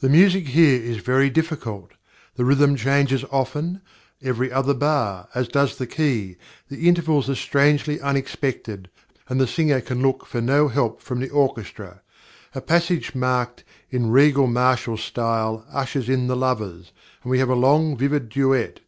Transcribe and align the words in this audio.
The 0.00 0.10
music 0.10 0.48
here 0.48 0.78
is 0.78 0.98
very 0.98 1.30
difficult; 1.30 1.92
the 2.36 2.44
rhythm 2.44 2.76
changes 2.76 3.24
often, 3.30 3.80
every 4.22 4.52
other 4.52 4.74
bar, 4.74 5.30
as 5.34 5.48
does 5.48 5.76
the 5.78 5.86
key; 5.86 6.36
the 6.68 6.86
intervals 6.86 7.30
are 7.30 7.34
strangely 7.34 7.98
unexpected, 7.98 8.90
and 9.26 9.40
the 9.40 9.46
singer 9.46 9.80
can 9.80 10.02
look 10.02 10.26
for 10.26 10.42
no 10.42 10.68
help 10.68 11.00
from 11.00 11.18
the 11.20 11.30
orchestra. 11.30 12.02
A 12.54 12.60
passage 12.60 13.14
marked 13.14 13.64
"In 13.90 14.10
regal 14.10 14.48
martial 14.48 14.98
style" 14.98 15.64
ushers 15.72 16.10
in 16.10 16.26
the 16.26 16.36
lovers, 16.36 16.92
and 17.22 17.30
we 17.30 17.38
have 17.38 17.48
a 17.48 17.54
long 17.54 17.96
vivid 17.96 18.28
duet. 18.28 18.80